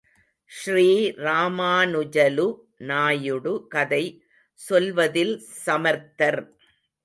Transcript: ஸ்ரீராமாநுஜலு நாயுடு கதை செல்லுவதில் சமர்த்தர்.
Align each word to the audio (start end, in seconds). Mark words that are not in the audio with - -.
ஸ்ரீராமாநுஜலு 0.51 2.47
நாயுடு 2.77 3.67
கதை 3.67 4.03
செல்லுவதில் 4.59 5.35
சமர்த்தர். 5.65 6.41